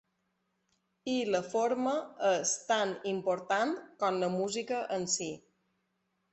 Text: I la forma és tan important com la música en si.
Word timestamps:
I 1.15 1.17
la 1.35 1.41
forma 1.49 1.93
és 2.31 2.55
tan 2.71 2.95
important 3.13 3.77
com 4.03 4.21
la 4.27 4.33
música 4.41 4.85
en 4.99 5.09
si. 5.19 5.33